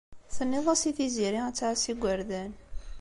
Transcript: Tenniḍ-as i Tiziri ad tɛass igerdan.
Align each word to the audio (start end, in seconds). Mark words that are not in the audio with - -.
Tenniḍ-as 0.35 0.83
i 0.89 0.91
Tiziri 0.97 1.41
ad 1.45 1.55
tɛass 1.55 1.83
igerdan. 1.91 2.51